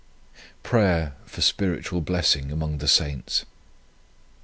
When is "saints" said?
2.87-3.45